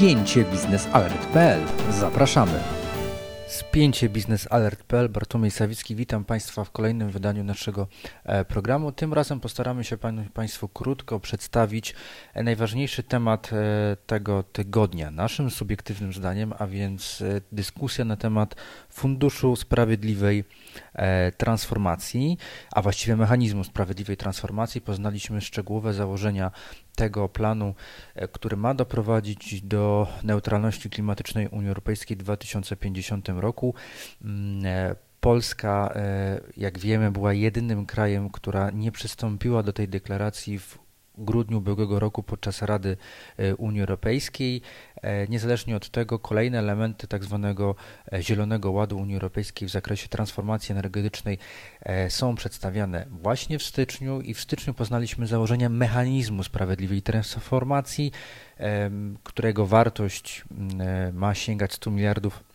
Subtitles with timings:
[0.00, 0.44] spięcie.
[1.90, 2.60] Zapraszamy.
[3.48, 5.08] Spięcie biznesalert.pl.
[5.08, 7.86] Bartłomiej Sawicki, witam Państwa w kolejnym wydaniu naszego
[8.24, 8.92] e, programu.
[8.92, 9.96] Tym razem postaramy się
[10.34, 11.94] Państwu krótko przedstawić
[12.34, 17.22] e, najważniejszy temat e, tego tygodnia, naszym subiektywnym zdaniem, a więc
[17.52, 18.54] dyskusja na temat
[18.90, 20.44] Funduszu Sprawiedliwej
[21.36, 22.38] Transformacji,
[22.72, 24.80] a właściwie mechanizmu Sprawiedliwej Transformacji.
[24.80, 26.50] Poznaliśmy szczegółowe założenia
[26.94, 27.74] tego planu,
[28.14, 33.74] e, który ma doprowadzić do neutralności klimatycznej Unii Europejskiej w 2050 roku.
[34.24, 40.58] Mm, e, Polska, e, jak wiemy, była jedynym krajem, która nie przystąpiła do tej deklaracji
[40.58, 40.78] w
[41.20, 42.96] grudniu ubiegłego roku podczas Rady
[43.36, 44.62] e, Unii Europejskiej.
[45.02, 47.74] E, niezależnie od tego kolejne elementy tak zwanego
[48.12, 51.38] e, Zielonego Ładu Unii Europejskiej w zakresie transformacji energetycznej
[52.08, 58.12] są przedstawiane właśnie w styczniu i w styczniu poznaliśmy założenia mechanizmu sprawiedliwej transformacji,
[59.22, 60.44] którego wartość
[61.12, 62.49] ma sięgać 100 miliardów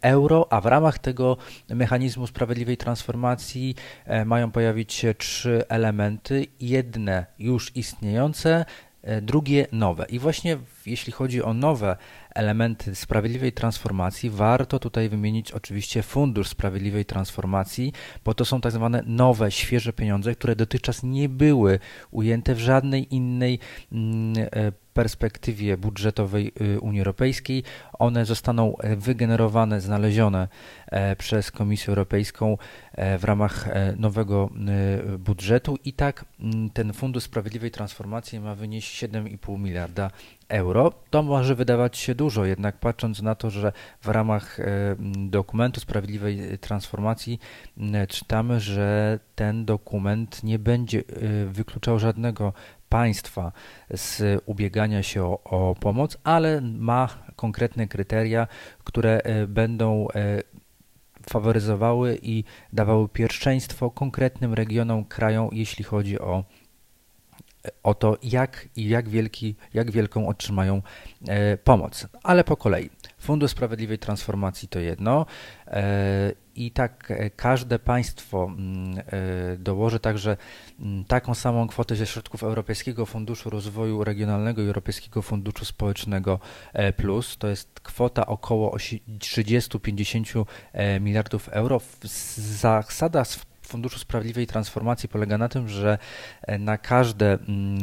[0.00, 1.36] euro, a w ramach tego
[1.68, 6.46] mechanizmu sprawiedliwej transformacji e, mają pojawić się trzy elementy.
[6.60, 8.64] Jedne już istniejące,
[9.02, 10.06] e, drugie nowe.
[10.08, 11.96] I właśnie jeśli chodzi o nowe
[12.34, 17.92] elementy sprawiedliwej transformacji, warto tutaj wymienić oczywiście Fundusz Sprawiedliwej Transformacji,
[18.24, 21.78] bo to są tak zwane nowe, świeże pieniądze, które dotychczas nie były
[22.10, 23.58] ujęte w żadnej innej
[23.92, 24.34] mm,
[24.94, 27.62] perspektywie budżetowej y, Unii Europejskiej.
[27.98, 30.48] One zostaną e, wygenerowane, znalezione
[30.86, 32.58] e, przez Komisję Europejską
[32.92, 34.50] e, w ramach nowego
[35.18, 40.10] budżetu i tak mm, ten Fundusz Sprawiedliwej Transformacji ma wynieść 7,5 miliarda
[40.48, 40.92] euro.
[41.10, 43.72] To może wydawać się dużo, jednak patrząc na to, że
[44.02, 44.58] w ramach
[45.16, 47.38] dokumentu Sprawiedliwej Transformacji
[48.08, 51.02] czytamy, że ten dokument nie będzie
[51.46, 52.52] wykluczał żadnego
[52.94, 53.52] państwa
[53.94, 58.46] z ubiegania się o, o pomoc, ale ma konkretne kryteria,
[58.84, 60.42] które e, będą e,
[61.30, 66.44] faworyzowały i dawały pierwszeństwo konkretnym regionom, krajom, jeśli chodzi o,
[67.82, 70.82] o to, jak i jak, wielki, jak wielką otrzymają
[71.28, 72.06] e, pomoc.
[72.22, 72.90] Ale po kolei.
[73.18, 75.26] Fundusz Sprawiedliwej Transformacji to jedno
[76.56, 80.36] i tak e, każde państwo mm, e, dołoży także
[80.80, 86.40] mm, taką samą kwotę ze środków Europejskiego Funduszu Rozwoju Regionalnego i Europejskiego Funduszu Społecznego
[86.72, 87.36] e, Plus.
[87.38, 90.44] To jest kwota około 30-50
[91.00, 91.80] miliardów euro.
[92.36, 93.24] Zasada
[93.66, 95.98] Funduszu Sprawiedliwej Transformacji polega na tym, że
[96.58, 97.80] na każde mm,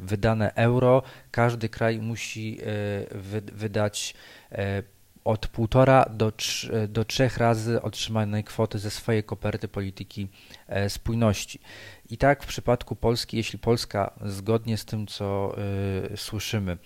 [0.00, 2.58] wydane euro każdy kraj musi
[3.52, 4.14] wydać
[5.24, 6.32] od półtora do,
[6.88, 10.28] do trzech razy otrzymanej kwoty ze swojej koperty polityki
[10.66, 11.60] e, spójności.
[12.10, 15.56] I tak w przypadku Polski, jeśli Polska zgodnie z tym, co
[16.12, 16.78] y, słyszymy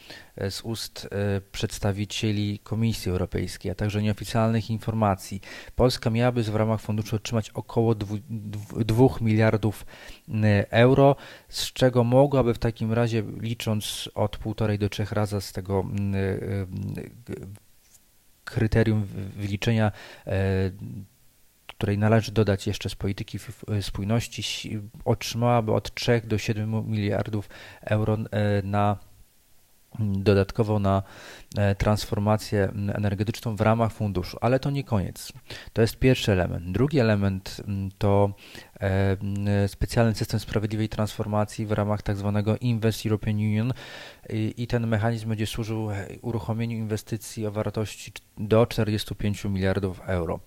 [0.43, 5.41] y, z ust y, przedstawicieli Komisji Europejskiej, a także nieoficjalnych informacji,
[5.77, 9.87] Polska miałaby w ramach funduszu otrzymać około 2 miliardów
[10.71, 11.17] euro,
[11.49, 15.85] z czego mogłaby w takim razie, licząc od półtorej do trzech razy z tego
[18.51, 19.93] kryterium wyliczenia,
[20.27, 20.33] e,
[21.67, 23.39] której należy dodać jeszcze z polityki
[23.81, 27.49] spójności, otrzymałaby od 3 do 7 miliardów
[27.83, 28.97] euro e, na
[29.99, 31.03] dodatkowo na
[31.57, 35.33] e, transformację energetyczną w ramach funduszu, ale to nie koniec.
[35.73, 36.73] To jest pierwszy element.
[36.73, 37.61] Drugi element
[37.99, 38.35] to
[39.67, 43.73] specjalny system sprawiedliwej transformacji w ramach tak zwanego Invest European Union
[44.57, 45.89] i ten mechanizm będzie służył
[46.23, 50.41] uruchomieniu inwestycji o wartości do 45 miliardów euro.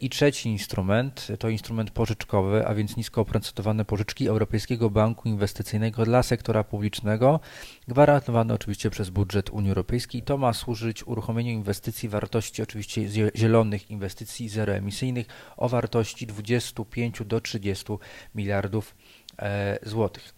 [0.00, 6.22] I trzeci instrument to instrument pożyczkowy, a więc nisko oprocentowane pożyczki Europejskiego Banku Inwestycyjnego dla
[6.22, 7.40] sektora publicznego,
[7.88, 10.22] gwarantowane oczywiście przez budżet Unii Europejskiej.
[10.22, 15.26] To ma służyć uruchomieniu inwestycji wartości oczywiście zielonych inwestycji zeroemisyjnych
[15.56, 17.98] o wartości 25 do 30
[18.34, 18.94] 30
[19.38, 20.34] e, złotych.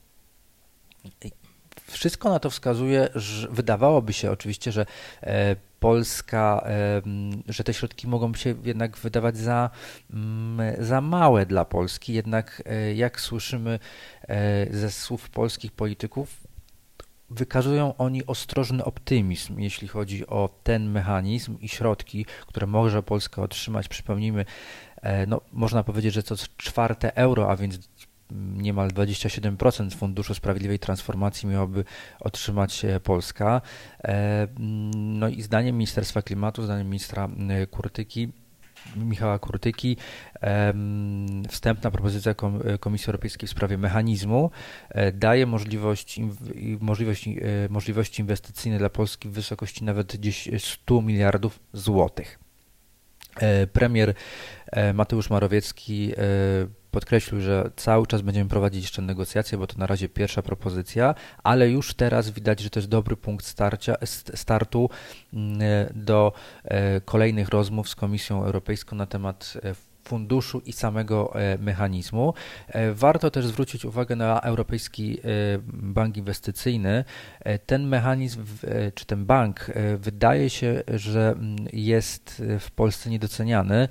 [1.87, 4.86] Wszystko na to wskazuje, że wydawałoby się oczywiście, że
[5.22, 6.66] e, Polska,
[7.48, 9.71] że te środki mogą się jednak wydawać za,
[10.78, 13.78] za małe dla Polski, jednak e, jak słyszymy
[14.71, 16.36] ze słów polskich polityków,
[17.30, 23.88] wykazują oni ostrożny optymizm, jeśli chodzi o ten mechanizm i środki, które może Polska otrzymać.
[23.88, 24.44] Przypomnijmy,
[25.26, 27.78] no, można powiedzieć, że to czwarte euro, a więc
[28.56, 31.84] niemal 27% Funduszu Sprawiedliwej Transformacji miałaby
[32.21, 33.60] otrzymać e, Polska.
[34.04, 34.48] E,
[34.97, 38.32] no i zdaniem Ministerstwa Klimatu, zdaniem ministra e, Kurtyki,
[38.97, 39.97] Michała Kurtyki
[41.48, 42.34] wstępna propozycja
[42.81, 44.51] Komisji Europejskiej w sprawie mechanizmu
[45.13, 46.21] daje możliwość,
[46.81, 47.28] możliwość,
[47.71, 52.39] możliwości inwestycyjne dla Polski w wysokości nawet gdzieś 100 miliardów złotych.
[53.72, 54.15] Premier
[54.95, 56.13] Mateusz Morawiecki
[56.95, 61.71] podkreślił, że cały czas będziemy prowadzić jeszcze negocjacje, bo to na razie pierwsza propozycja, ale
[61.71, 63.95] już teraz widać, że to jest dobry punkt starcia,
[64.35, 64.91] startu
[65.33, 65.59] mm,
[65.95, 66.33] do
[66.65, 69.75] e, kolejnych rozmów z Komisją Europejską na temat e,
[70.05, 72.35] funduszu i samego e, mechanizmu.
[72.95, 75.19] Warto też zwrócić uwagę na Europejski
[75.73, 77.05] Bank Inwestycyjny.
[77.67, 78.45] Ten mechanizm,
[78.95, 83.89] czy ten bank, wydaje się, że mm, jest w Polsce niedoceniany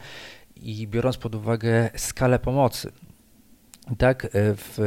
[0.63, 2.91] i biorąc pod uwagę skalę pomocy,
[3.97, 4.79] tak, e, w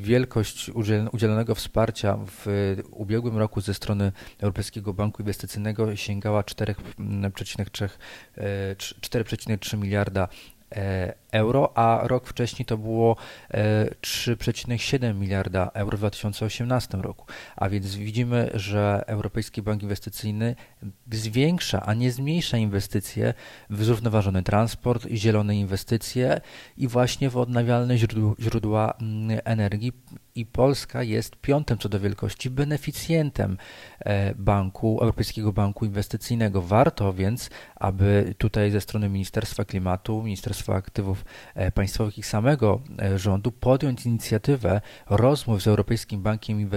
[0.00, 0.70] wielkość
[1.12, 2.46] udzielonego wsparcia w
[2.90, 7.88] ubiegłym roku ze strony Europejskiego Banku Inwestycyjnego sięgała 4,3
[9.00, 10.28] 4,3 miliarda
[10.76, 13.16] E, euro, a rok wcześniej to było
[13.50, 17.26] 3,7 e, miliarda euro w 2018 roku.
[17.56, 20.56] A więc widzimy, że Europejski Bank Inwestycyjny
[21.12, 23.34] zwiększa, a nie zmniejsza inwestycje
[23.70, 26.40] w zrównoważony transport, zielone inwestycje
[26.76, 27.98] i właśnie w odnawialne
[28.38, 29.92] źródła, mm, energii
[30.34, 33.58] i Polska jest piątym co do wielkości beneficjentem
[33.98, 36.62] e, banku, Europejskiego Banku Inwestycyjnego.
[36.62, 41.23] Warto więc, aby tutaj ze strony Ministerstwa Klimatu, Ministerstwa Aktywów
[41.54, 44.80] e, Państwowych i samego e, rządu podjąć inicjatywę
[45.10, 46.70] rozmów z Europejskim Bankiem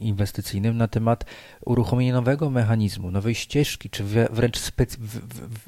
[0.00, 1.24] Inwestycyjnym na temat
[1.64, 4.98] uruchomienia nowego mechanizmu, nowej ścieżki, czy wręcz specy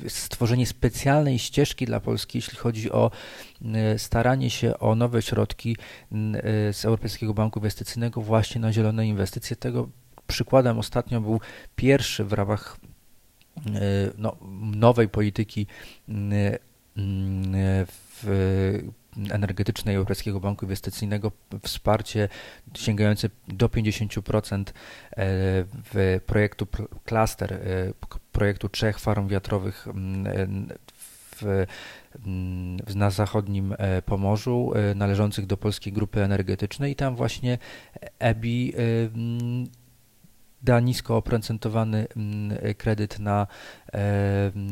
[0.09, 3.11] stworzenie specjalnej ścieżki dla Polski, jeśli chodzi o
[3.97, 5.77] staranie się o nowe środki
[6.73, 9.57] z Europejskiego Banku Inwestycyjnego właśnie na zielone inwestycje.
[9.57, 9.89] Tego
[10.27, 11.41] przykładem ostatnio był
[11.77, 12.77] pierwszy w ramach
[13.57, 13.71] e,
[14.19, 15.67] no, nowej polityki
[16.09, 16.59] e,
[16.97, 18.83] w
[19.31, 21.33] energetycznej Europejskiego Banku Inwestycyjnego
[21.63, 22.29] wsparcie
[22.75, 24.73] sięgające do 50% e,
[25.93, 26.67] w projektu
[27.05, 27.61] Cluster,
[28.33, 29.87] projektu trzech farm wiatrowych
[31.37, 31.67] w
[32.95, 36.93] na zachodnim e, Pomorzu, e, należących do Polskiej Grupy Energetycznej.
[36.93, 37.59] I tam właśnie
[38.19, 38.79] EBI e,
[40.65, 42.07] da nisko oprocentowany
[42.79, 43.47] kredyt na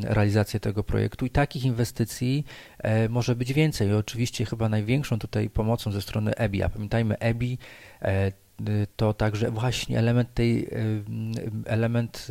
[0.03, 2.45] realizację tego projektu i takich inwestycji
[3.09, 3.89] może być więcej.
[3.89, 7.59] I oczywiście chyba największą tutaj pomocą ze strony EBI, a pamiętajmy EBI
[8.97, 10.69] to także właśnie element tej
[11.65, 12.27] element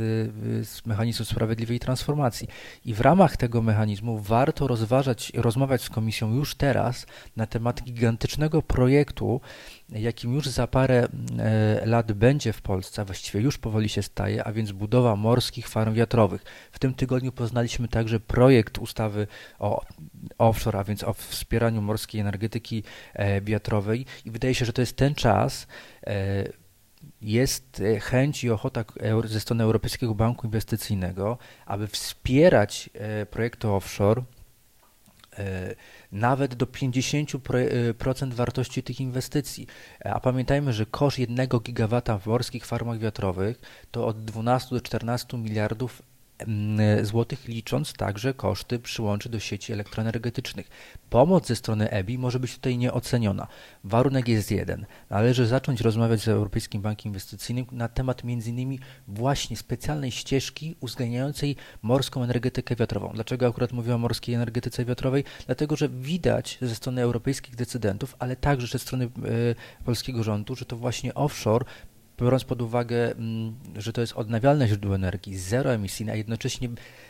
[0.61, 2.47] z mechanizmu sprawiedliwej transformacji.
[2.85, 7.05] I w ramach tego mechanizmu warto rozważać, rozmawiać z komisją już teraz
[7.35, 9.41] na temat gigantycznego projektu,
[9.91, 11.07] jakim już za parę
[11.39, 15.67] e, lat będzie w Polsce, a właściwie już powoli się staje, a więc budowa morskich
[15.67, 16.43] farm wiatrowych.
[16.71, 19.27] W tym tygodniu poznaliśmy także projekt ustawy
[19.59, 19.85] o
[20.37, 22.83] offshore, a więc o wspieraniu morskiej energetyki
[23.13, 25.67] e, wiatrowej i wydaje się, że to jest ten czas,
[26.07, 26.43] e,
[27.21, 28.85] jest chęć i ochota
[29.25, 32.89] ze strony Europejskiego Banku Inwestycyjnego, aby wspierać
[33.31, 34.23] projekty offshore
[36.11, 39.67] nawet do 50% wartości tych inwestycji.
[40.05, 43.61] A pamiętajmy, że koszt jednego gigawata w morskich farmach wiatrowych
[43.91, 46.01] to od 12 do 14 miliardów
[47.03, 50.69] złotych, licząc także koszty przyłączy do sieci elektroenergetycznych.
[51.09, 53.47] Pomoc ze strony EBI może być tutaj nieoceniona.
[53.83, 54.85] Warunek jest jeden.
[55.09, 58.77] Należy zacząć rozmawiać z Europejskim Bankiem Inwestycyjnym na temat m.in.
[59.07, 63.11] właśnie specjalnej ścieżki uwzględniającej morską energetykę wiatrową.
[63.13, 65.23] Dlaczego akurat mówię o morskiej energetyce wiatrowej?
[65.45, 69.55] Dlatego, że widać ze strony europejskich decydentów, ale także ze strony y,
[69.85, 71.65] polskiego rządu, że to właśnie offshore
[72.19, 76.69] biorąc pod uwagę, mm, że to jest odnawialne źródło energii, zeroemisyjne, a jednocześnie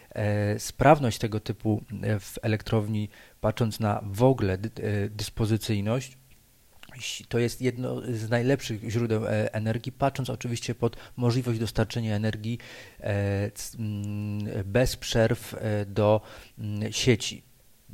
[0.10, 3.10] e, sprawność tego typu e, w elektrowni,
[3.42, 4.60] patrząc na w ogóle e,
[5.10, 6.18] dyspozycyjność,
[7.30, 12.58] to jest jedno z najlepszych źródeł energii, patrząc oczywiście pod możliwość dostarczenia energii
[13.00, 15.56] mm, bez przerw
[15.88, 16.22] do
[16.60, 17.44] mm, sieci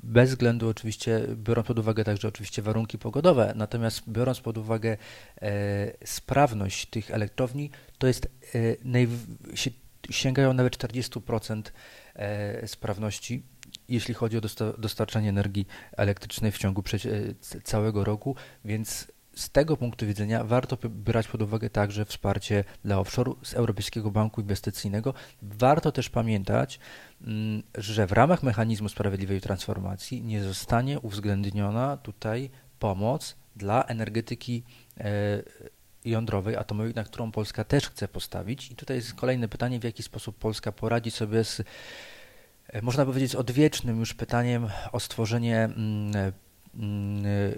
[0.03, 4.97] bez względu oczywiście, biorąc pod uwagę także oczywiście warunki pogodowe, natomiast biorąc pod uwagę
[5.41, 8.25] e, sprawność tych elektrowni, to jest
[8.55, 9.07] e,
[10.09, 11.61] sięgają nawet 40%
[12.15, 13.43] e, sprawności,
[13.89, 14.41] jeśli chodzi o
[14.77, 16.83] dostarczanie energii elektrycznej w ciągu
[17.63, 18.35] całego roku,
[18.65, 24.11] więc z tego punktu widzenia warto brać pod uwagę także wsparcie dla offshore z Europejskiego
[24.11, 25.13] Banku Inwestycyjnego.
[25.41, 26.79] Warto też pamiętać,
[27.21, 34.63] mm, że w ramach mechanizmu sprawiedliwej transformacji nie zostanie uwzględniona tutaj pomoc dla energetyki
[34.97, 35.43] e,
[36.05, 38.71] jądrowej, atomowej, na którą Polska też chce postawić.
[38.71, 41.61] I tutaj jest kolejne pytanie, w jaki sposób Polska poradzi sobie z
[42.67, 46.31] e, można powiedzieć, odwiecznym już pytaniem o stworzenie mm,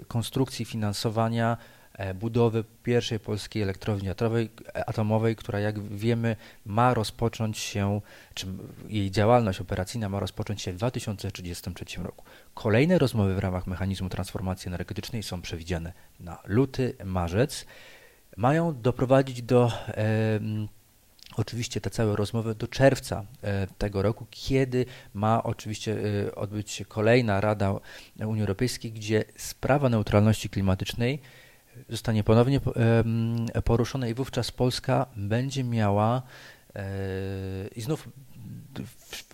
[0.08, 1.56] konstrukcji finansowania
[2.00, 4.50] E, budowy pierwszej polskiej elektrowni atomowej,
[4.86, 6.36] atomowej, która jak wiemy
[6.66, 8.00] ma rozpocząć się,
[8.34, 8.46] czy
[8.88, 12.24] jej działalność operacyjna ma rozpocząć się w 2033 roku.
[12.54, 17.66] Kolejne rozmowy w ramach mechanizmu transformacji energetycznej są przewidziane na luty, marzec.
[18.36, 20.40] Mają doprowadzić do e,
[21.40, 26.84] oczywiście te całe rozmowy do czerwca e, tego roku, kiedy ma oczywiście e, odbyć się
[26.84, 27.74] kolejna Rada
[28.26, 31.20] Unii Europejskiej, gdzie sprawa neutralności klimatycznej
[31.88, 32.60] zostanie ponownie
[33.64, 36.22] poruszone i wówczas Polska będzie miała
[36.74, 36.82] e,
[37.76, 38.08] i znów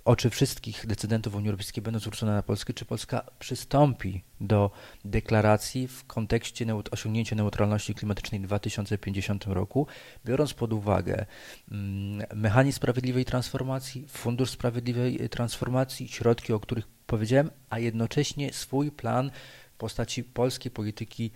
[0.05, 4.71] oczy wszystkich decydentów Unii Europejskiej będą zwrócone na Polskę, czy Polska przystąpi do
[5.05, 9.87] deklaracji w kontekście osiągnięcia neutralności klimatycznej w 2050 roku,
[10.25, 11.27] biorąc pod uwagę
[11.71, 19.31] mm, mechanizm sprawiedliwej transformacji, fundusz sprawiedliwej transformacji, środki, o których powiedziałem, a jednocześnie swój plan
[19.75, 21.31] w postaci polskiej polityki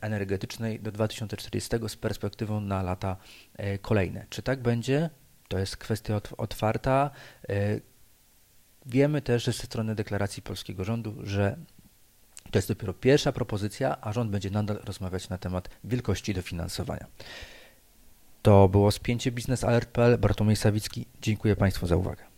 [0.00, 3.16] energetycznej do 2040 z perspektywą na lata
[3.56, 4.26] e, kolejne.
[4.30, 5.10] Czy tak będzie?
[5.48, 7.10] To jest kwestia otwarta.
[7.48, 7.80] E,
[8.86, 11.56] wiemy też, że ze strony deklaracji polskiego rządu, że
[12.50, 17.06] to jest dopiero pierwsza propozycja, a rząd będzie nadal rozmawiać na temat wielkości dofinansowania.
[18.42, 20.18] To było spięcie Biznes Alert.pl.
[20.18, 21.06] Bartłomiej Sawicki.
[21.22, 22.33] Dziękuję Państwu za uwagę.